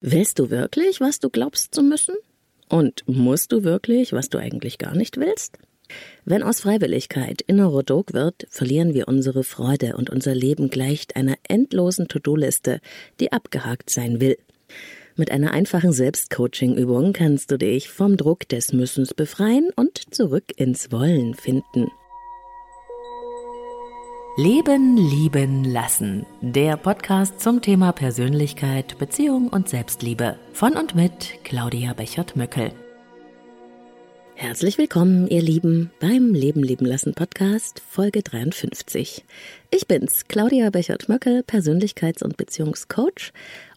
Willst 0.00 0.38
du 0.38 0.48
wirklich, 0.48 1.00
was 1.00 1.18
du 1.18 1.28
glaubst 1.28 1.74
zu 1.74 1.82
müssen? 1.82 2.14
Und 2.68 3.02
musst 3.06 3.50
du 3.50 3.64
wirklich, 3.64 4.12
was 4.12 4.28
du 4.28 4.38
eigentlich 4.38 4.78
gar 4.78 4.94
nicht 4.94 5.16
willst? 5.16 5.58
Wenn 6.24 6.44
aus 6.44 6.60
Freiwilligkeit 6.60 7.40
innerer 7.40 7.82
Druck 7.82 8.12
wird, 8.12 8.46
verlieren 8.48 8.94
wir 8.94 9.08
unsere 9.08 9.42
Freude 9.42 9.96
und 9.96 10.08
unser 10.10 10.36
Leben 10.36 10.70
gleicht 10.70 11.16
einer 11.16 11.34
endlosen 11.48 12.06
To-Do-Liste, 12.06 12.80
die 13.18 13.32
abgehakt 13.32 13.90
sein 13.90 14.20
will. 14.20 14.38
Mit 15.16 15.32
einer 15.32 15.50
einfachen 15.50 15.92
Selbstcoaching-Übung 15.92 17.12
kannst 17.12 17.50
du 17.50 17.58
dich 17.58 17.88
vom 17.88 18.16
Druck 18.16 18.48
des 18.48 18.72
Müssens 18.72 19.14
befreien 19.14 19.70
und 19.74 20.14
zurück 20.14 20.52
ins 20.56 20.92
Wollen 20.92 21.34
finden. 21.34 21.88
Leben, 24.38 24.96
lieben, 24.96 25.64
lassen. 25.64 26.24
Der 26.40 26.76
Podcast 26.76 27.40
zum 27.40 27.60
Thema 27.60 27.90
Persönlichkeit, 27.90 28.96
Beziehung 28.96 29.48
und 29.48 29.68
Selbstliebe. 29.68 30.38
Von 30.52 30.76
und 30.76 30.94
mit 30.94 31.42
Claudia 31.42 31.92
Bechert-Möckel. 31.92 32.70
Herzlich 34.36 34.78
willkommen, 34.78 35.26
ihr 35.26 35.42
Lieben, 35.42 35.90
beim 35.98 36.34
Leben, 36.34 36.62
lieben, 36.62 36.86
lassen 36.86 37.14
Podcast, 37.14 37.82
Folge 37.90 38.22
53. 38.22 39.24
Ich 39.72 39.88
bin's, 39.88 40.28
Claudia 40.28 40.70
Bechert-Möckel, 40.70 41.40
Persönlichkeits- 41.40 42.22
und 42.22 42.36
Beziehungscoach 42.36 43.32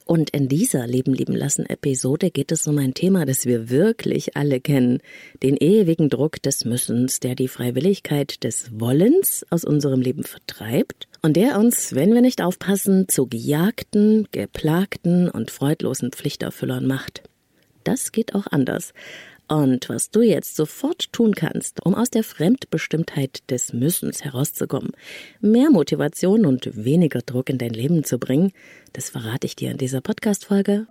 und 0.05 0.31
in 0.31 0.47
dieser 0.47 0.87
Leben 0.87 1.13
lieben 1.13 1.35
lassen 1.35 1.65
Episode 1.65 2.31
geht 2.31 2.51
es 2.51 2.67
um 2.67 2.77
ein 2.77 2.93
Thema, 2.93 3.25
das 3.25 3.45
wir 3.45 3.69
wirklich 3.69 4.35
alle 4.35 4.59
kennen. 4.59 4.99
Den 5.41 5.57
ewigen 5.57 6.09
Druck 6.09 6.41
des 6.41 6.65
Müssens, 6.65 7.19
der 7.19 7.35
die 7.35 7.47
Freiwilligkeit 7.47 8.43
des 8.43 8.79
Wollens 8.79 9.45
aus 9.49 9.63
unserem 9.63 10.01
Leben 10.01 10.23
vertreibt 10.23 11.07
und 11.21 11.37
der 11.37 11.59
uns, 11.59 11.93
wenn 11.95 12.13
wir 12.13 12.21
nicht 12.21 12.41
aufpassen, 12.41 13.07
zu 13.07 13.27
gejagten, 13.27 14.27
geplagten 14.31 15.29
und 15.29 15.51
freudlosen 15.51 16.11
Pflichterfüllern 16.11 16.85
macht. 16.85 17.23
Das 17.83 18.11
geht 18.11 18.35
auch 18.35 18.47
anders. 18.47 18.93
Und 19.51 19.89
was 19.89 20.11
du 20.11 20.21
jetzt 20.21 20.55
sofort 20.55 21.11
tun 21.11 21.35
kannst, 21.35 21.85
um 21.85 21.93
aus 21.93 22.09
der 22.09 22.23
Fremdbestimmtheit 22.23 23.39
des 23.49 23.73
Müssens 23.73 24.23
herauszukommen, 24.23 24.91
mehr 25.41 25.69
Motivation 25.69 26.45
und 26.45 26.85
weniger 26.85 27.19
Druck 27.19 27.49
in 27.49 27.57
dein 27.57 27.71
Leben 27.71 28.05
zu 28.05 28.17
bringen, 28.17 28.53
das 28.93 29.09
verrate 29.09 29.47
ich 29.47 29.57
dir 29.57 29.71
in 29.71 29.77
dieser 29.77 29.99
Podcast-Folge. 29.99 30.87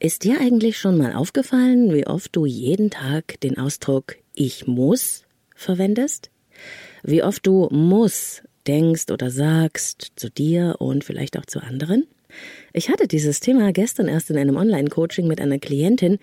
Ist 0.00 0.24
dir 0.24 0.40
eigentlich 0.40 0.76
schon 0.76 0.98
mal 0.98 1.12
aufgefallen, 1.12 1.94
wie 1.94 2.04
oft 2.04 2.34
du 2.34 2.46
jeden 2.46 2.90
Tag 2.90 3.38
den 3.42 3.58
Ausdruck 3.58 4.16
ich 4.34 4.66
muss 4.66 5.22
verwendest? 5.54 6.32
Wie 7.04 7.22
oft 7.22 7.46
du 7.46 7.68
muss 7.70 8.42
denkst 8.66 9.12
oder 9.12 9.30
sagst 9.30 10.14
zu 10.16 10.30
dir 10.30 10.78
und 10.80 11.04
vielleicht 11.04 11.38
auch 11.38 11.46
zu 11.46 11.62
anderen? 11.62 12.08
Ich 12.72 12.88
hatte 12.88 13.06
dieses 13.06 13.38
Thema 13.38 13.72
gestern 13.72 14.08
erst 14.08 14.30
in 14.30 14.36
einem 14.36 14.56
Online-Coaching 14.56 15.28
mit 15.28 15.40
einer 15.40 15.60
Klientin, 15.60 16.18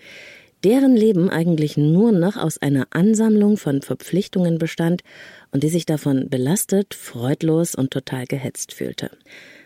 deren 0.64 0.96
Leben 0.96 1.30
eigentlich 1.30 1.76
nur 1.76 2.12
noch 2.12 2.36
aus 2.36 2.58
einer 2.58 2.86
Ansammlung 2.90 3.56
von 3.56 3.82
Verpflichtungen 3.82 4.58
bestand 4.58 5.02
und 5.50 5.62
die 5.62 5.68
sich 5.68 5.86
davon 5.86 6.28
belastet, 6.28 6.94
freudlos 6.94 7.74
und 7.74 7.90
total 7.90 8.26
gehetzt 8.26 8.72
fühlte. 8.72 9.10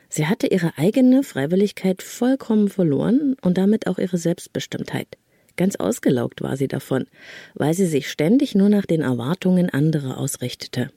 Sie 0.09 0.27
hatte 0.27 0.47
ihre 0.47 0.79
eigene 0.79 1.23
Freiwilligkeit 1.23 2.03
vollkommen 2.03 2.69
verloren 2.69 3.37
und 3.43 3.59
damit 3.59 3.87
auch 3.87 3.99
ihre 3.99 4.19
Selbstbestimmtheit. 4.19 5.09
Ganz 5.57 5.77
ausgelaugt 5.77 6.43
war 6.43 6.57
sie 6.57 6.69
davon, 6.69 7.07
weil 7.55 7.75
sie 7.75 7.87
sich 7.87 8.11
ständig 8.11 8.55
nur 8.55 8.69
nach 8.69 8.87
den 8.87 9.01
Erwartungen 9.01 9.71
anderer 9.71 10.19
ausrichtete. 10.19 10.91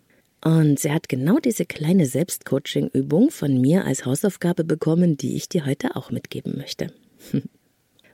Und 0.44 0.80
sie 0.80 0.92
hat 0.92 1.10
genau 1.10 1.38
diese 1.40 1.66
kleine 1.66 2.06
Selbstcoaching-Übung 2.06 3.30
von 3.30 3.60
mir 3.60 3.86
als 3.86 4.06
Hausaufgabe 4.06 4.64
bekommen, 4.64 5.18
die 5.18 5.36
ich 5.36 5.50
dir 5.50 5.66
heute 5.66 5.96
auch 5.96 6.12
mitgeben 6.12 6.58
möchte. 6.58 6.94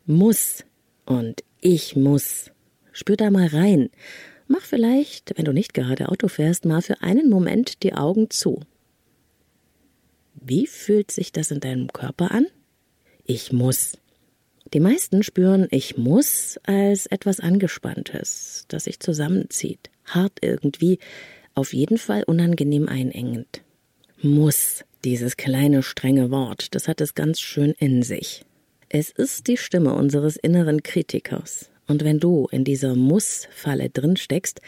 Muss 0.05 0.63
und 1.05 1.43
ich 1.65 1.95
muss. 1.95 2.51
Spür 2.91 3.17
da 3.17 3.31
mal 3.31 3.47
rein. 3.47 3.89
Mach 4.47 4.61
vielleicht, 4.61 5.35
wenn 5.35 5.45
du 5.45 5.51
nicht 5.51 5.73
gerade 5.73 6.09
Auto 6.09 6.27
fährst, 6.27 6.63
mal 6.63 6.83
für 6.83 7.01
einen 7.01 7.27
Moment 7.27 7.81
die 7.81 7.93
Augen 7.93 8.29
zu. 8.29 8.61
Wie 10.35 10.67
fühlt 10.67 11.09
sich 11.09 11.31
das 11.31 11.49
in 11.49 11.59
deinem 11.59 11.91
Körper 11.91 12.29
an? 12.29 12.45
Ich 13.25 13.51
muss. 13.51 13.97
Die 14.75 14.79
meisten 14.79 15.23
spüren 15.23 15.67
ich 15.71 15.97
muss 15.97 16.59
als 16.63 17.07
etwas 17.07 17.39
Angespanntes, 17.39 18.65
das 18.67 18.83
sich 18.83 18.99
zusammenzieht, 18.99 19.89
hart 20.05 20.37
irgendwie, 20.41 20.99
auf 21.55 21.73
jeden 21.73 21.97
Fall 21.97 22.23
unangenehm 22.23 22.87
einengend. 22.87 23.63
Muss, 24.21 24.83
dieses 25.03 25.35
kleine 25.35 25.81
strenge 25.81 26.29
Wort, 26.29 26.75
das 26.75 26.87
hat 26.87 27.01
es 27.01 27.15
ganz 27.15 27.39
schön 27.39 27.71
in 27.79 28.03
sich. 28.03 28.45
Es 28.97 29.09
ist 29.09 29.47
die 29.47 29.57
Stimme 29.57 29.93
unseres 29.93 30.37
inneren 30.37 30.81
Kritikers. 30.81 31.69
Und 31.85 32.05
wenn 32.05 32.17
du 32.17 32.47
in 32.49 32.63
dieser 32.63 32.95
Muss-Falle 32.95 33.89
drin 33.89 34.15
steckst, 34.15 34.61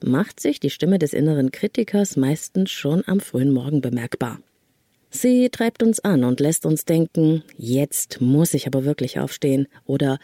macht 0.00 0.38
sich 0.38 0.60
die 0.60 0.70
Stimme 0.70 1.00
des 1.00 1.12
inneren 1.12 1.50
Kritikers 1.50 2.16
meistens 2.16 2.70
schon 2.70 3.02
am 3.08 3.18
frühen 3.18 3.50
Morgen 3.50 3.80
bemerkbar. 3.80 4.38
Sie 5.10 5.48
treibt 5.50 5.82
uns 5.82 5.98
an 5.98 6.22
und 6.22 6.38
lässt 6.38 6.64
uns 6.64 6.84
denken, 6.84 7.42
jetzt 7.58 8.20
muss 8.20 8.54
ich 8.54 8.68
aber 8.68 8.84
wirklich 8.84 9.18
aufstehen 9.18 9.66
oder 9.84 10.20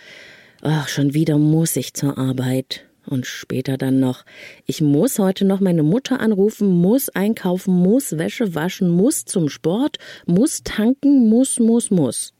ach, 0.62 0.86
schon 0.86 1.12
wieder 1.12 1.36
muss 1.36 1.74
ich 1.74 1.94
zur 1.94 2.16
Arbeit. 2.16 2.84
Und 3.06 3.26
später 3.26 3.76
dann 3.76 3.98
noch, 3.98 4.24
ich 4.66 4.82
muss 4.82 5.18
heute 5.18 5.44
noch 5.44 5.58
meine 5.58 5.82
Mutter 5.82 6.20
anrufen, 6.20 6.68
muss 6.68 7.08
einkaufen, 7.08 7.74
muss 7.74 8.18
Wäsche 8.18 8.54
waschen, 8.54 8.88
muss 8.88 9.24
zum 9.24 9.48
Sport, 9.48 9.98
muss 10.26 10.62
tanken, 10.62 11.28
muss, 11.28 11.58
muss, 11.58 11.90
muss. 11.90 12.34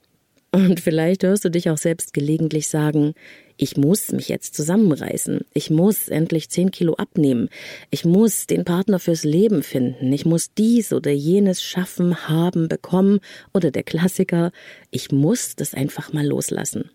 Und 0.51 0.81
vielleicht 0.81 1.25
hörst 1.25 1.45
du 1.45 1.51
dich 1.51 1.69
auch 1.69 1.77
selbst 1.77 2.15
gelegentlich 2.15 2.69
sagen, 2.69 3.15
ich 3.59 3.77
muss 3.77 4.13
mich 4.13 4.29
jetzt 4.29 4.55
zusammenreißen. 4.55 5.41
Ich 5.53 5.69
muss 5.69 6.09
endlich 6.09 6.49
zehn 6.49 6.71
Kilo 6.71 6.95
abnehmen. 6.95 7.49
Ich 7.91 8.05
muss 8.05 8.47
den 8.47 8.65
Partner 8.65 8.99
fürs 8.99 9.25
Leben 9.25 9.63
finden. 9.63 10.13
Ich 10.13 10.25
muss 10.25 10.55
dies 10.55 10.93
oder 10.93 11.11
jenes 11.11 11.63
schaffen, 11.63 12.29
haben, 12.29 12.69
bekommen. 12.69 13.19
Oder 13.53 13.71
der 13.71 13.83
Klassiker, 13.83 14.53
ich 14.91 15.11
muss 15.11 15.57
das 15.57 15.75
einfach 15.75 16.13
mal 16.13 16.25
loslassen. 16.25 16.91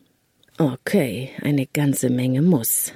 Okay, 0.57 1.29
eine 1.41 1.67
ganze 1.67 2.09
Menge 2.09 2.41
muss. 2.41 2.93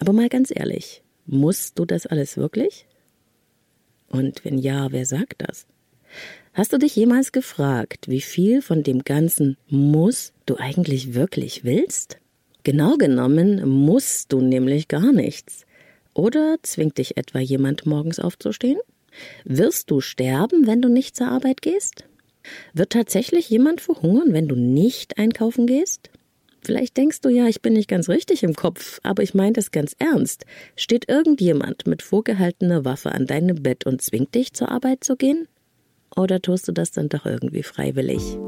Aber 0.00 0.12
mal 0.12 0.28
ganz 0.28 0.50
ehrlich, 0.54 1.02
musst 1.24 1.78
du 1.78 1.84
das 1.84 2.06
alles 2.06 2.36
wirklich? 2.36 2.86
Und 4.08 4.44
wenn 4.44 4.58
ja, 4.58 4.90
wer 4.90 5.06
sagt 5.06 5.42
das? 5.46 5.66
Hast 6.58 6.72
du 6.72 6.78
dich 6.78 6.96
jemals 6.96 7.30
gefragt, 7.30 8.08
wie 8.08 8.20
viel 8.20 8.62
von 8.62 8.82
dem 8.82 9.04
ganzen 9.04 9.56
Muss 9.68 10.32
du 10.44 10.56
eigentlich 10.56 11.14
wirklich 11.14 11.62
willst? 11.62 12.18
Genau 12.64 12.96
genommen 12.96 13.64
musst 13.68 14.32
du 14.32 14.40
nämlich 14.40 14.88
gar 14.88 15.12
nichts. 15.12 15.66
Oder 16.14 16.56
zwingt 16.64 16.98
dich 16.98 17.16
etwa 17.16 17.38
jemand 17.38 17.86
morgens 17.86 18.18
aufzustehen? 18.18 18.80
Wirst 19.44 19.88
du 19.92 20.00
sterben, 20.00 20.66
wenn 20.66 20.82
du 20.82 20.88
nicht 20.88 21.14
zur 21.14 21.28
Arbeit 21.28 21.62
gehst? 21.62 22.06
Wird 22.74 22.90
tatsächlich 22.90 23.48
jemand 23.48 23.80
verhungern, 23.80 24.32
wenn 24.32 24.48
du 24.48 24.56
nicht 24.56 25.16
einkaufen 25.16 25.68
gehst? 25.68 26.10
Vielleicht 26.60 26.96
denkst 26.96 27.20
du 27.20 27.28
ja, 27.28 27.46
ich 27.46 27.62
bin 27.62 27.74
nicht 27.74 27.88
ganz 27.88 28.08
richtig 28.08 28.42
im 28.42 28.56
Kopf, 28.56 28.98
aber 29.04 29.22
ich 29.22 29.32
meine 29.32 29.52
das 29.52 29.70
ganz 29.70 29.94
ernst. 30.00 30.44
Steht 30.74 31.08
irgendjemand 31.08 31.86
mit 31.86 32.02
vorgehaltener 32.02 32.84
Waffe 32.84 33.12
an 33.12 33.26
deinem 33.26 33.62
Bett 33.62 33.86
und 33.86 34.02
zwingt 34.02 34.34
dich 34.34 34.54
zur 34.54 34.72
Arbeit 34.72 35.04
zu 35.04 35.14
gehen? 35.14 35.46
Oder 36.18 36.42
tust 36.42 36.66
du 36.66 36.72
das 36.72 36.90
dann 36.90 37.08
doch 37.08 37.26
irgendwie 37.26 37.62
freiwillig? 37.62 38.38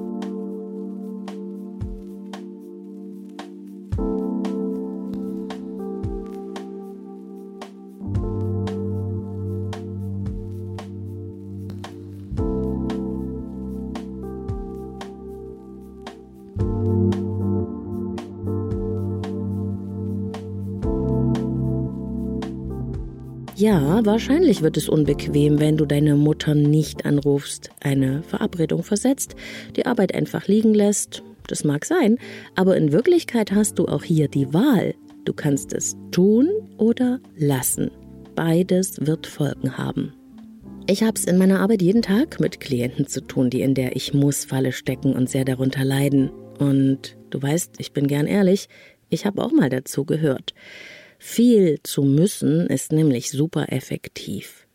Ja, 23.60 24.00
wahrscheinlich 24.06 24.62
wird 24.62 24.78
es 24.78 24.88
unbequem, 24.88 25.60
wenn 25.60 25.76
du 25.76 25.84
deine 25.84 26.16
Mutter 26.16 26.54
nicht 26.54 27.04
anrufst, 27.04 27.68
eine 27.82 28.22
Verabredung 28.22 28.82
versetzt, 28.82 29.36
die 29.76 29.84
Arbeit 29.84 30.14
einfach 30.14 30.48
liegen 30.48 30.72
lässt. 30.72 31.22
Das 31.46 31.62
mag 31.62 31.84
sein, 31.84 32.16
aber 32.54 32.78
in 32.78 32.90
Wirklichkeit 32.90 33.52
hast 33.52 33.78
du 33.78 33.86
auch 33.86 34.02
hier 34.02 34.28
die 34.28 34.54
Wahl. 34.54 34.94
Du 35.26 35.34
kannst 35.34 35.74
es 35.74 35.94
tun 36.10 36.48
oder 36.78 37.20
lassen. 37.36 37.90
Beides 38.34 38.96
wird 39.04 39.26
Folgen 39.26 39.76
haben. 39.76 40.14
Ich 40.86 41.02
habe 41.02 41.18
es 41.18 41.26
in 41.26 41.36
meiner 41.36 41.60
Arbeit 41.60 41.82
jeden 41.82 42.00
Tag 42.00 42.40
mit 42.40 42.60
Klienten 42.60 43.08
zu 43.08 43.20
tun, 43.20 43.50
die 43.50 43.60
in 43.60 43.74
der 43.74 43.94
Ich 43.94 44.14
muss 44.14 44.46
Falle 44.46 44.72
stecken 44.72 45.12
und 45.12 45.28
sehr 45.28 45.44
darunter 45.44 45.84
leiden. 45.84 46.30
Und 46.58 47.18
du 47.28 47.42
weißt, 47.42 47.74
ich 47.76 47.92
bin 47.92 48.06
gern 48.06 48.26
ehrlich, 48.26 48.70
ich 49.10 49.26
habe 49.26 49.44
auch 49.44 49.52
mal 49.52 49.68
dazu 49.68 50.06
gehört. 50.06 50.54
Viel 51.22 51.80
zu 51.82 52.02
müssen 52.02 52.66
ist 52.66 52.92
nämlich 52.92 53.30
super 53.30 53.70
effektiv. 53.70 54.66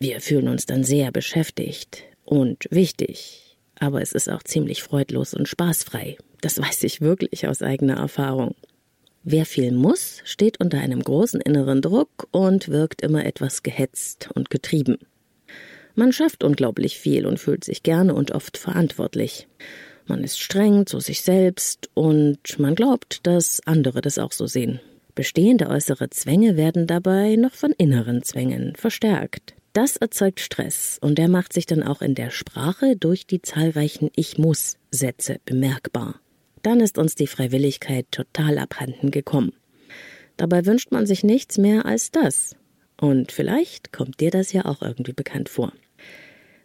Wir 0.00 0.22
fühlen 0.22 0.48
uns 0.48 0.64
dann 0.64 0.82
sehr 0.82 1.12
beschäftigt 1.12 2.04
und 2.24 2.66
wichtig. 2.70 3.58
aber 3.78 4.02
es 4.02 4.12
ist 4.12 4.28
auch 4.30 4.42
ziemlich 4.42 4.82
freudlos 4.82 5.34
und 5.34 5.48
spaßfrei. 5.48 6.16
Das 6.40 6.58
weiß 6.58 6.84
ich 6.84 7.00
wirklich 7.00 7.48
aus 7.48 7.62
eigener 7.62 7.96
Erfahrung. 7.96 8.54
Wer 9.24 9.44
viel 9.44 9.72
muss, 9.72 10.20
steht 10.24 10.60
unter 10.60 10.78
einem 10.78 11.02
großen 11.02 11.40
inneren 11.40 11.82
Druck 11.82 12.28
und 12.30 12.68
wirkt 12.68 13.02
immer 13.02 13.24
etwas 13.26 13.62
gehetzt 13.62 14.28
und 14.34 14.50
getrieben. 14.50 14.98
Man 15.94 16.12
schafft 16.12 16.44
unglaublich 16.44 16.98
viel 16.98 17.26
und 17.26 17.38
fühlt 17.38 17.64
sich 17.64 17.82
gerne 17.82 18.14
und 18.14 18.30
oft 18.30 18.56
verantwortlich. 18.56 19.48
Man 20.06 20.24
ist 20.24 20.40
streng 20.40 20.86
zu 20.86 21.00
sich 21.00 21.22
selbst 21.22 21.90
und 21.94 22.58
man 22.58 22.74
glaubt, 22.74 23.26
dass 23.26 23.60
andere 23.66 24.00
das 24.00 24.18
auch 24.18 24.32
so 24.32 24.46
sehen. 24.46 24.80
Bestehende 25.14 25.68
äußere 25.68 26.10
Zwänge 26.10 26.56
werden 26.56 26.86
dabei 26.86 27.36
noch 27.36 27.54
von 27.54 27.72
inneren 27.72 28.22
Zwängen 28.22 28.74
verstärkt. 28.76 29.54
Das 29.72 29.96
erzeugt 29.96 30.40
Stress 30.40 30.98
und 31.00 31.16
der 31.16 31.28
macht 31.28 31.52
sich 31.52 31.64
dann 31.64 31.82
auch 31.82 32.02
in 32.02 32.14
der 32.14 32.30
Sprache 32.30 32.96
durch 32.96 33.26
die 33.26 33.40
zahlreichen 33.40 34.10
Ich 34.16 34.36
muss 34.36 34.78
Sätze 34.90 35.36
bemerkbar. 35.44 36.20
Dann 36.62 36.80
ist 36.80 36.98
uns 36.98 37.14
die 37.14 37.28
Freiwilligkeit 37.28 38.06
total 38.10 38.58
abhanden 38.58 39.10
gekommen. 39.10 39.52
Dabei 40.36 40.66
wünscht 40.66 40.90
man 40.90 41.06
sich 41.06 41.22
nichts 41.22 41.56
mehr 41.56 41.86
als 41.86 42.10
das. 42.10 42.56
Und 43.00 43.30
vielleicht 43.32 43.92
kommt 43.92 44.20
dir 44.20 44.30
das 44.30 44.52
ja 44.52 44.64
auch 44.64 44.82
irgendwie 44.82 45.12
bekannt 45.12 45.48
vor. 45.48 45.72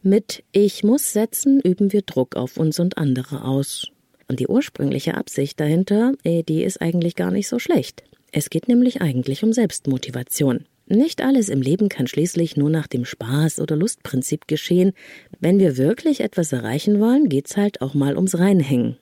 Mit 0.01 0.43
Ich 0.51 0.83
muss 0.83 1.13
Sätzen 1.13 1.59
üben 1.61 1.93
wir 1.93 2.01
Druck 2.01 2.35
auf 2.35 2.57
uns 2.57 2.79
und 2.79 2.97
andere 2.97 3.43
aus. 3.43 3.87
Und 4.27 4.39
die 4.39 4.47
ursprüngliche 4.47 5.15
Absicht 5.15 5.59
dahinter, 5.59 6.13
eh, 6.23 6.43
die 6.43 6.63
ist 6.63 6.81
eigentlich 6.81 7.15
gar 7.15 7.31
nicht 7.31 7.47
so 7.47 7.59
schlecht. 7.59 8.03
Es 8.37 8.49
geht 8.49 8.67
nämlich 8.67 9.01
eigentlich 9.01 9.45
um 9.45 9.53
Selbstmotivation. 9.53 10.65
Nicht 10.87 11.21
alles 11.21 11.47
im 11.47 11.61
Leben 11.61 11.87
kann 11.87 12.05
schließlich 12.05 12.57
nur 12.57 12.69
nach 12.69 12.85
dem 12.85 13.03
Spaß- 13.03 13.61
oder 13.61 13.77
Lustprinzip 13.77 14.45
geschehen. 14.49 14.91
Wenn 15.39 15.57
wir 15.57 15.77
wirklich 15.77 16.19
etwas 16.19 16.51
erreichen 16.51 16.99
wollen, 16.99 17.29
geht's 17.29 17.55
halt 17.55 17.79
auch 17.79 17.93
mal 17.93 18.17
ums 18.17 18.37
Reinhängen. 18.37 18.97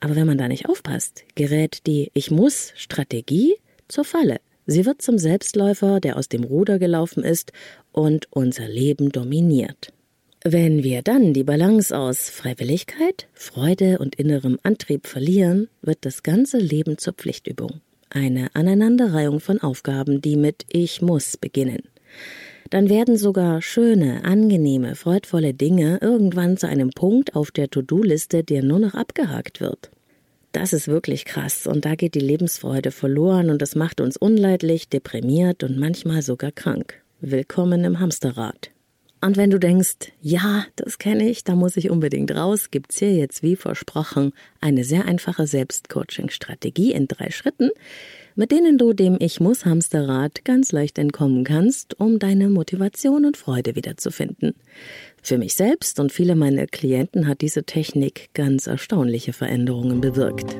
Aber 0.00 0.16
wenn 0.16 0.26
man 0.26 0.38
da 0.38 0.48
nicht 0.48 0.68
aufpasst, 0.68 1.22
gerät 1.36 1.86
die 1.86 2.10
Ich 2.14 2.32
muss 2.32 2.72
Strategie 2.74 3.54
zur 3.86 4.02
Falle. 4.02 4.40
Sie 4.66 4.84
wird 4.84 5.02
zum 5.02 5.18
Selbstläufer, 5.18 6.00
der 6.00 6.16
aus 6.16 6.28
dem 6.28 6.42
Ruder 6.42 6.80
gelaufen 6.80 7.22
ist 7.22 7.52
und 7.92 8.26
unser 8.32 8.66
Leben 8.66 9.12
dominiert. 9.12 9.92
Wenn 10.42 10.82
wir 10.82 11.02
dann 11.02 11.32
die 11.32 11.44
Balance 11.44 11.96
aus 11.96 12.28
Freiwilligkeit, 12.28 13.28
Freude 13.34 14.00
und 14.00 14.16
innerem 14.16 14.58
Antrieb 14.64 15.06
verlieren, 15.06 15.68
wird 15.80 15.98
das 16.00 16.24
ganze 16.24 16.58
Leben 16.58 16.98
zur 16.98 17.12
Pflichtübung. 17.12 17.80
Eine 18.14 18.54
Aneinanderreihung 18.54 19.40
von 19.40 19.60
Aufgaben, 19.60 20.22
die 20.22 20.36
mit 20.36 20.66
Ich 20.70 21.02
muss 21.02 21.36
beginnen. 21.36 21.80
Dann 22.70 22.88
werden 22.88 23.16
sogar 23.16 23.60
schöne, 23.60 24.24
angenehme, 24.24 24.94
freudvolle 24.94 25.52
Dinge 25.52 25.98
irgendwann 26.00 26.56
zu 26.56 26.68
einem 26.68 26.90
Punkt 26.90 27.34
auf 27.34 27.50
der 27.50 27.70
To-Do-Liste, 27.70 28.44
der 28.44 28.62
nur 28.62 28.78
noch 28.78 28.94
abgehakt 28.94 29.60
wird. 29.60 29.90
Das 30.52 30.72
ist 30.72 30.86
wirklich 30.86 31.24
krass 31.24 31.66
und 31.66 31.84
da 31.84 31.96
geht 31.96 32.14
die 32.14 32.20
Lebensfreude 32.20 32.92
verloren 32.92 33.50
und 33.50 33.60
das 33.60 33.74
macht 33.74 34.00
uns 34.00 34.16
unleidlich, 34.16 34.88
deprimiert 34.88 35.64
und 35.64 35.76
manchmal 35.76 36.22
sogar 36.22 36.52
krank. 36.52 37.02
Willkommen 37.20 37.82
im 37.82 37.98
Hamsterrad. 37.98 38.73
Und 39.24 39.38
wenn 39.38 39.48
du 39.48 39.58
denkst, 39.58 40.12
ja, 40.20 40.66
das 40.76 40.98
kenne 40.98 41.26
ich, 41.30 41.44
da 41.44 41.54
muss 41.54 41.78
ich 41.78 41.88
unbedingt 41.88 42.30
raus, 42.32 42.70
gibt's 42.70 42.98
hier 42.98 43.14
jetzt 43.14 43.42
wie 43.42 43.56
versprochen 43.56 44.34
eine 44.60 44.84
sehr 44.84 45.06
einfache 45.06 45.46
Selbstcoaching-Strategie 45.46 46.92
in 46.92 47.08
drei 47.08 47.30
Schritten, 47.30 47.70
mit 48.34 48.52
denen 48.52 48.76
du 48.76 48.92
dem 48.92 49.16
Ich 49.18 49.40
muss 49.40 49.64
Hamsterrad 49.64 50.44
ganz 50.44 50.72
leicht 50.72 50.98
entkommen 50.98 51.42
kannst, 51.42 51.98
um 51.98 52.18
deine 52.18 52.50
Motivation 52.50 53.24
und 53.24 53.38
Freude 53.38 53.76
wiederzufinden. 53.76 54.56
Für 55.22 55.38
mich 55.38 55.54
selbst 55.54 56.00
und 56.00 56.12
viele 56.12 56.34
meiner 56.34 56.66
Klienten 56.66 57.26
hat 57.26 57.40
diese 57.40 57.64
Technik 57.64 58.28
ganz 58.34 58.66
erstaunliche 58.66 59.32
Veränderungen 59.32 60.02
bewirkt. 60.02 60.54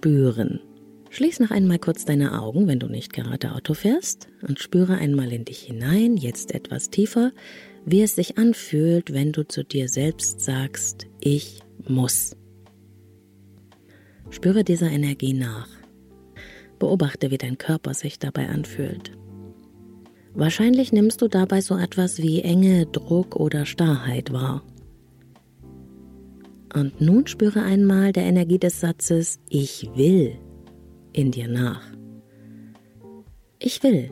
Spüren. 0.00 0.60
Schließ 1.10 1.40
noch 1.40 1.50
einmal 1.50 1.78
kurz 1.78 2.06
deine 2.06 2.40
Augen, 2.40 2.66
wenn 2.66 2.78
du 2.78 2.86
nicht 2.86 3.12
gerade 3.12 3.52
Auto 3.52 3.74
fährst, 3.74 4.28
und 4.40 4.58
spüre 4.58 4.94
einmal 4.94 5.30
in 5.30 5.44
dich 5.44 5.58
hinein, 5.58 6.16
jetzt 6.16 6.54
etwas 6.54 6.88
tiefer, 6.88 7.32
wie 7.84 8.00
es 8.00 8.14
sich 8.14 8.38
anfühlt, 8.38 9.12
wenn 9.12 9.32
du 9.32 9.46
zu 9.46 9.62
dir 9.62 9.90
selbst 9.90 10.40
sagst, 10.40 11.06
ich 11.20 11.60
muss. 11.86 12.34
Spüre 14.30 14.64
dieser 14.64 14.90
Energie 14.90 15.34
nach. 15.34 15.68
Beobachte, 16.78 17.30
wie 17.30 17.36
dein 17.36 17.58
Körper 17.58 17.92
sich 17.92 18.18
dabei 18.18 18.48
anfühlt. 18.48 19.12
Wahrscheinlich 20.32 20.92
nimmst 20.92 21.20
du 21.20 21.28
dabei 21.28 21.60
so 21.60 21.76
etwas 21.76 22.22
wie 22.22 22.40
Enge, 22.40 22.86
Druck 22.86 23.36
oder 23.36 23.66
Starrheit 23.66 24.32
wahr. 24.32 24.62
Und 26.74 27.00
nun 27.00 27.26
spüre 27.26 27.62
einmal 27.62 28.12
der 28.12 28.24
Energie 28.24 28.58
des 28.58 28.80
Satzes 28.80 29.40
Ich 29.48 29.90
will 29.94 30.36
in 31.12 31.30
dir 31.30 31.48
nach. 31.48 31.82
Ich 33.58 33.82
will. 33.82 34.10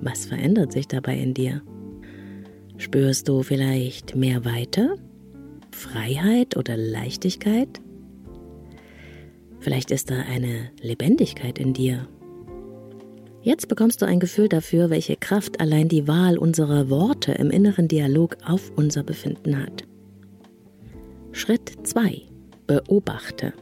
Was 0.00 0.26
verändert 0.26 0.72
sich 0.72 0.88
dabei 0.88 1.18
in 1.18 1.34
dir? 1.34 1.62
Spürst 2.78 3.28
du 3.28 3.42
vielleicht 3.42 4.16
mehr 4.16 4.44
Weite, 4.44 4.96
Freiheit 5.70 6.56
oder 6.56 6.76
Leichtigkeit? 6.76 7.80
Vielleicht 9.60 9.92
ist 9.92 10.10
da 10.10 10.16
eine 10.16 10.70
Lebendigkeit 10.80 11.58
in 11.58 11.72
dir. 11.72 12.08
Jetzt 13.42 13.68
bekommst 13.68 14.02
du 14.02 14.06
ein 14.06 14.18
Gefühl 14.18 14.48
dafür, 14.48 14.90
welche 14.90 15.16
Kraft 15.16 15.60
allein 15.60 15.88
die 15.88 16.08
Wahl 16.08 16.38
unserer 16.38 16.90
Worte 16.90 17.32
im 17.32 17.50
inneren 17.50 17.86
Dialog 17.86 18.36
auf 18.44 18.72
unser 18.74 19.04
Befinden 19.04 19.62
hat. 19.62 19.84
Schritt 21.34 21.72
2. 21.82 22.22
Beobachte. 22.66 23.54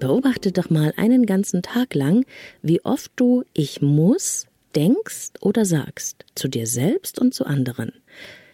Beobachte 0.00 0.50
doch 0.50 0.70
mal 0.70 0.94
einen 0.96 1.26
ganzen 1.26 1.62
Tag 1.62 1.94
lang, 1.94 2.24
wie 2.62 2.82
oft 2.84 3.12
du 3.16 3.44
ich 3.52 3.82
muss 3.82 4.46
denkst 4.74 5.32
oder 5.42 5.66
sagst, 5.66 6.24
zu 6.34 6.48
dir 6.48 6.66
selbst 6.66 7.18
und 7.18 7.34
zu 7.34 7.44
anderen. 7.44 7.92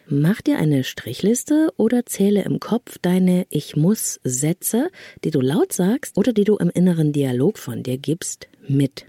Mach 0.07 0.41
dir 0.41 0.57
eine 0.57 0.83
Strichliste 0.83 1.69
oder 1.77 2.05
zähle 2.05 2.43
im 2.43 2.59
Kopf 2.59 2.97
deine 3.01 3.47
Ich 3.49 3.77
muss 3.77 4.19
Sätze, 4.25 4.89
die 5.23 5.31
du 5.31 5.39
laut 5.39 5.71
sagst 5.71 6.17
oder 6.17 6.33
die 6.33 6.43
du 6.43 6.57
im 6.57 6.69
inneren 6.69 7.13
Dialog 7.13 7.57
von 7.57 7.81
dir 7.81 7.97
gibst, 7.97 8.49
mit. 8.67 9.05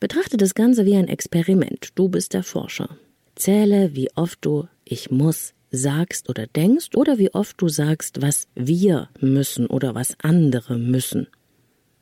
Betrachte 0.00 0.38
das 0.38 0.54
Ganze 0.54 0.86
wie 0.86 0.96
ein 0.96 1.08
Experiment. 1.08 1.90
Du 1.94 2.08
bist 2.08 2.32
der 2.32 2.42
Forscher. 2.42 2.96
Zähle, 3.36 3.94
wie 3.94 4.08
oft 4.16 4.38
du 4.40 4.66
Ich 4.84 5.10
muss 5.10 5.52
sagst 5.76 6.28
oder 6.28 6.46
denkst 6.46 6.96
oder 6.96 7.18
wie 7.18 7.32
oft 7.34 7.60
du 7.60 7.68
sagst, 7.68 8.22
was 8.22 8.48
wir 8.54 9.08
müssen 9.20 9.66
oder 9.66 9.94
was 9.94 10.16
andere 10.22 10.78
müssen. 10.78 11.28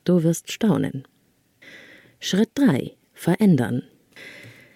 Du 0.04 0.22
wirst 0.22 0.50
staunen. 0.50 1.04
Schritt 2.20 2.50
3. 2.54 2.92
Verändern. 3.12 3.82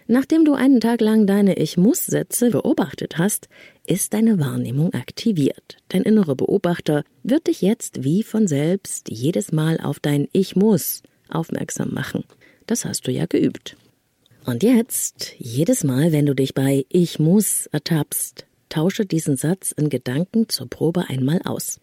Nachdem 0.09 0.45
du 0.45 0.55
einen 0.55 0.81
Tag 0.81 1.01
lang 1.01 1.27
deine 1.27 1.59
Ich 1.59 1.77
muss 1.77 2.07
Sätze 2.07 2.51
beobachtet 2.51 3.19
hast, 3.19 3.49
ist 3.87 4.15
deine 4.15 4.39
Wahrnehmung 4.39 4.95
aktiviert. 4.95 5.79
Dein 5.89 6.03
innerer 6.03 6.37
Beobachter 6.37 7.03
wird 7.25 7.49
dich 7.49 7.61
jetzt 7.61 8.05
wie 8.05 8.23
von 8.23 8.47
selbst 8.47 9.11
jedes 9.11 9.51
Mal 9.51 9.81
auf 9.81 9.99
dein 9.99 10.29
Ich 10.33 10.55
muss 10.55 11.03
aufmerksam 11.29 11.93
machen. 11.93 12.25
Das 12.67 12.85
hast 12.85 13.09
du 13.09 13.13
ja 13.13 13.27
geübt. 13.27 13.77
Und 14.45 14.63
jetzt, 14.63 15.35
jedes 15.39 15.83
Mal, 15.83 16.13
wenn 16.13 16.27
du 16.27 16.35
dich 16.35 16.55
bei 16.55 16.87
Ich 16.89 17.19
muss 17.19 17.67
ertappst, 17.67 18.47
tausche 18.77 19.07
diesen 19.07 19.37
Satz 19.37 19.73
in 19.73 19.89
Gedanken 19.89 20.49
zur 20.51 20.69
Probe 20.69 21.09
einmal 21.09 21.41
aus. 21.45 21.81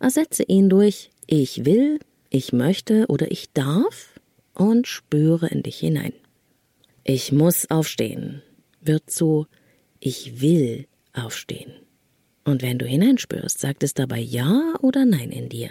Ersetze 0.00 0.42
ihn 0.42 0.68
durch 0.68 1.10
Ich 1.26 1.64
will, 1.64 2.00
ich 2.30 2.52
möchte 2.52 3.06
oder 3.06 3.30
ich 3.30 3.52
darf 3.52 4.20
und 4.54 4.88
spüre 4.88 5.46
in 5.46 5.62
dich 5.62 5.78
hinein. 5.78 6.12
Ich 7.04 7.30
muss 7.30 7.70
aufstehen 7.70 8.42
wird 8.84 9.08
zu 9.10 9.46
Ich 10.00 10.40
will 10.40 10.86
aufstehen. 11.12 11.72
Und 12.44 12.62
wenn 12.62 12.78
du 12.78 12.86
hineinspürst, 12.86 13.60
sagt 13.60 13.84
es 13.84 13.94
dabei 13.94 14.18
Ja 14.18 14.74
oder 14.80 15.04
Nein 15.04 15.30
in 15.30 15.48
dir. 15.48 15.70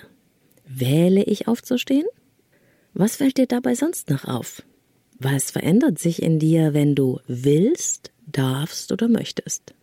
Wähle 0.66 1.24
ich 1.24 1.50
aufzustehen? 1.50 2.08
Was 2.94 3.18
fällt 3.18 3.38
dir 3.38 3.48
dabei 3.48 3.76
sonst 3.76 4.10
noch 4.10 4.24
auf? 4.24 4.64
Was 5.20 5.52
verändert 5.52 6.00
sich 6.00 6.22
in 6.22 6.40
dir, 6.40 6.74
wenn 6.74 6.96
du 6.96 7.20
willst, 7.28 8.12
darfst 8.26 8.94
oder 8.94 9.10
möchtest? 9.10 9.74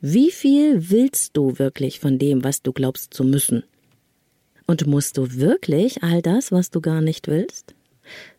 Wie 0.00 0.30
viel 0.30 0.90
willst 0.90 1.36
du 1.36 1.58
wirklich 1.58 2.00
von 2.00 2.18
dem, 2.18 2.44
was 2.44 2.62
du 2.62 2.72
glaubst 2.72 3.14
zu 3.14 3.24
müssen? 3.24 3.64
Und 4.66 4.86
musst 4.86 5.16
du 5.16 5.36
wirklich 5.36 6.02
all 6.02 6.22
das, 6.22 6.52
was 6.52 6.70
du 6.70 6.80
gar 6.80 7.00
nicht 7.00 7.28
willst? 7.28 7.74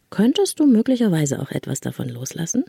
Könntest 0.09 0.59
du 0.59 0.65
möglicherweise 0.65 1.41
auch 1.41 1.51
etwas 1.51 1.79
davon 1.79 2.09
loslassen? 2.09 2.65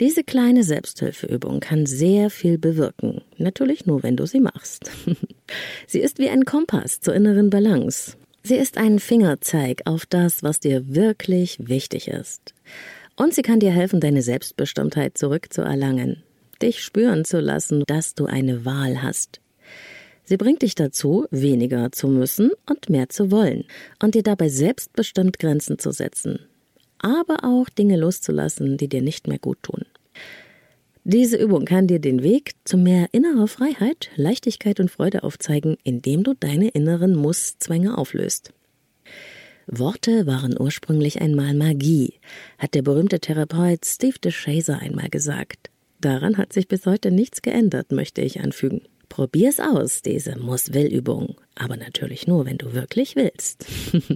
Diese 0.00 0.24
kleine 0.24 0.64
Selbsthilfeübung 0.64 1.60
kann 1.60 1.84
sehr 1.84 2.30
viel 2.30 2.56
bewirken. 2.56 3.20
Natürlich 3.36 3.84
nur, 3.84 4.02
wenn 4.02 4.16
du 4.16 4.26
sie 4.26 4.40
machst. 4.40 4.90
sie 5.86 6.00
ist 6.00 6.18
wie 6.18 6.30
ein 6.30 6.46
Kompass 6.46 7.00
zur 7.00 7.14
inneren 7.14 7.50
Balance. 7.50 8.16
Sie 8.42 8.56
ist 8.56 8.78
ein 8.78 8.98
Fingerzeig 8.98 9.82
auf 9.84 10.06
das, 10.06 10.42
was 10.42 10.58
dir 10.58 10.94
wirklich 10.94 11.58
wichtig 11.60 12.08
ist. 12.08 12.54
Und 13.14 13.34
sie 13.34 13.42
kann 13.42 13.60
dir 13.60 13.72
helfen, 13.72 14.00
deine 14.00 14.22
Selbstbestimmtheit 14.22 15.18
zurückzuerlangen, 15.18 16.22
dich 16.62 16.82
spüren 16.82 17.24
zu 17.24 17.40
lassen, 17.40 17.84
dass 17.86 18.14
du 18.14 18.26
eine 18.26 18.64
Wahl 18.64 19.02
hast. 19.02 19.40
Sie 20.24 20.36
bringt 20.36 20.62
dich 20.62 20.76
dazu, 20.76 21.26
weniger 21.30 21.90
zu 21.90 22.06
müssen 22.06 22.50
und 22.68 22.88
mehr 22.88 23.08
zu 23.08 23.30
wollen 23.30 23.64
und 24.00 24.14
dir 24.14 24.22
dabei 24.22 24.48
selbstbestimmt 24.48 25.38
Grenzen 25.38 25.78
zu 25.78 25.90
setzen, 25.90 26.38
aber 26.98 27.44
auch 27.44 27.68
Dinge 27.68 27.96
loszulassen, 27.96 28.76
die 28.76 28.88
dir 28.88 29.02
nicht 29.02 29.26
mehr 29.26 29.38
gut 29.38 29.62
tun. 29.62 29.84
Diese 31.02 31.36
Übung 31.36 31.64
kann 31.64 31.86
dir 31.86 31.98
den 31.98 32.22
Weg 32.22 32.52
zu 32.64 32.76
mehr 32.76 33.08
innerer 33.12 33.48
Freiheit, 33.48 34.10
Leichtigkeit 34.16 34.78
und 34.80 34.90
Freude 34.90 35.24
aufzeigen, 35.24 35.76
indem 35.82 36.22
du 36.22 36.34
deine 36.34 36.68
inneren 36.68 37.16
Musszwänge 37.16 37.96
auflöst. 37.96 38.52
Worte 39.66 40.26
waren 40.26 40.60
ursprünglich 40.60 41.20
einmal 41.20 41.54
Magie, 41.54 42.14
hat 42.58 42.74
der 42.74 42.82
berühmte 42.82 43.18
Therapeut 43.18 43.84
Steve 43.84 44.18
DeShazer 44.18 44.78
einmal 44.78 45.08
gesagt. 45.08 45.70
Daran 46.00 46.38
hat 46.38 46.52
sich 46.52 46.68
bis 46.68 46.86
heute 46.86 47.10
nichts 47.10 47.42
geändert, 47.42 47.92
möchte 47.92 48.22
ich 48.22 48.40
anfügen. 48.40 48.82
Probier's 49.08 49.60
aus, 49.60 50.02
diese 50.02 50.38
Muss-Will-Übung. 50.38 51.36
Aber 51.54 51.76
natürlich 51.76 52.26
nur, 52.26 52.46
wenn 52.46 52.58
du 52.58 52.72
wirklich 52.72 53.16
willst. 53.16 53.66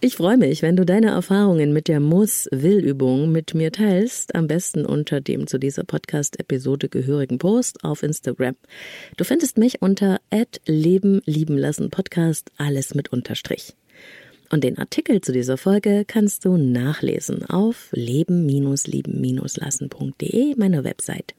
Ich 0.00 0.16
freue 0.16 0.36
mich, 0.36 0.60
wenn 0.60 0.76
du 0.76 0.84
deine 0.84 1.08
Erfahrungen 1.10 1.72
mit 1.72 1.88
der 1.88 1.98
Muss-Will-Übung 1.98 3.32
mit 3.32 3.54
mir 3.54 3.72
teilst, 3.72 4.34
am 4.34 4.46
besten 4.46 4.84
unter 4.84 5.20
dem 5.22 5.46
zu 5.46 5.58
dieser 5.58 5.82
Podcast-Episode 5.84 6.90
gehörigen 6.90 7.38
Post 7.38 7.82
auf 7.82 8.02
Instagram. 8.02 8.56
Du 9.16 9.24
findest 9.24 9.56
mich 9.56 9.80
unter 9.80 10.20
Leben 10.66 11.22
lieben 11.24 11.56
lassen 11.56 11.90
Podcast, 11.90 12.50
alles 12.58 12.94
mit 12.94 13.12
Unterstrich. 13.12 13.74
Und 14.50 14.64
den 14.64 14.78
Artikel 14.78 15.20
zu 15.20 15.30
dieser 15.32 15.56
Folge 15.56 16.04
kannst 16.04 16.44
du 16.44 16.56
nachlesen 16.56 17.48
auf 17.48 17.90
leben-lieben-lassen.de, 17.92 20.56
meiner 20.56 20.82
Website. 20.82 21.36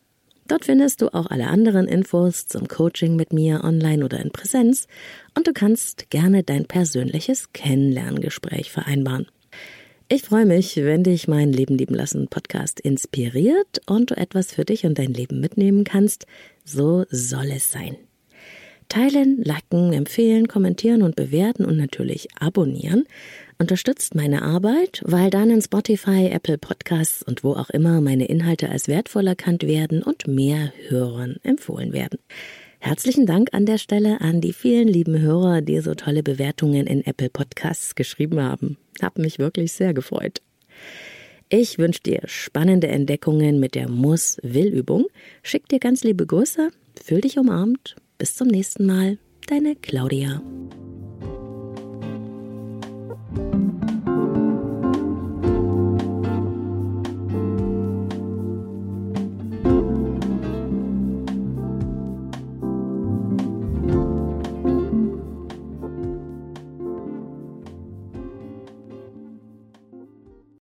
Dort 0.47 0.63
findest 0.65 1.01
du 1.01 1.13
auch 1.13 1.27
alle 1.27 1.47
anderen 1.47 1.87
Infos 1.87 2.47
zum 2.47 2.67
Coaching 2.67 3.15
mit 3.15 3.31
mir 3.31 3.63
online 3.63 4.03
oder 4.03 4.19
in 4.19 4.31
Präsenz 4.31 4.87
und 5.35 5.47
du 5.47 5.53
kannst 5.53 6.09
gerne 6.09 6.43
dein 6.43 6.65
persönliches 6.65 7.53
Kennenlerngespräch 7.53 8.71
vereinbaren. 8.71 9.27
Ich 10.09 10.23
freue 10.23 10.45
mich, 10.45 10.75
wenn 10.75 11.03
dich 11.03 11.29
mein 11.29 11.53
Leben 11.53 11.77
lieben 11.77 11.95
lassen 11.95 12.27
Podcast 12.27 12.81
inspiriert 12.81 13.81
und 13.85 14.11
du 14.11 14.17
etwas 14.17 14.51
für 14.51 14.65
dich 14.65 14.85
und 14.85 14.99
dein 14.99 15.13
Leben 15.13 15.39
mitnehmen 15.39 15.85
kannst. 15.85 16.25
So 16.65 17.05
soll 17.09 17.51
es 17.51 17.71
sein. 17.71 17.95
Teilen, 18.91 19.41
liken, 19.41 19.93
empfehlen, 19.93 20.49
kommentieren 20.49 21.01
und 21.01 21.15
bewerten 21.15 21.63
und 21.63 21.77
natürlich 21.77 22.27
abonnieren 22.37 23.05
unterstützt 23.57 24.15
meine 24.15 24.41
Arbeit, 24.41 25.01
weil 25.05 25.29
dann 25.29 25.49
in 25.49 25.61
Spotify, 25.61 26.27
Apple 26.29 26.57
Podcasts 26.57 27.23
und 27.23 27.45
wo 27.45 27.53
auch 27.53 27.69
immer 27.69 28.01
meine 28.01 28.25
Inhalte 28.25 28.67
als 28.67 28.89
wertvoll 28.89 29.27
erkannt 29.27 29.63
werden 29.63 30.03
und 30.03 30.27
mehr 30.27 30.73
Hörern 30.89 31.37
empfohlen 31.43 31.93
werden. 31.93 32.19
Herzlichen 32.79 33.25
Dank 33.25 33.53
an 33.53 33.65
der 33.65 33.77
Stelle 33.77 34.19
an 34.19 34.41
die 34.41 34.51
vielen 34.51 34.89
lieben 34.89 35.21
Hörer, 35.21 35.61
die 35.61 35.79
so 35.79 35.93
tolle 35.93 36.21
Bewertungen 36.21 36.85
in 36.85 37.05
Apple 37.05 37.29
Podcasts 37.29 37.95
geschrieben 37.95 38.41
haben. 38.41 38.77
Hab 39.01 39.17
mich 39.17 39.39
wirklich 39.39 39.71
sehr 39.71 39.93
gefreut. 39.93 40.41
Ich 41.47 41.77
wünsche 41.77 42.01
dir 42.01 42.23
spannende 42.25 42.87
Entdeckungen 42.87 43.61
mit 43.61 43.75
der 43.75 43.89
Muss-Will-Übung. 43.89 45.05
Schick 45.43 45.69
dir 45.69 45.79
ganz 45.79 46.03
liebe 46.03 46.25
Grüße, 46.25 46.71
fühl 47.01 47.21
dich 47.21 47.37
umarmt. 47.37 47.95
Bis 48.21 48.35
zum 48.35 48.49
nächsten 48.49 48.85
Mal. 48.85 49.17
Deine 49.47 49.75
Claudia. 49.75 50.43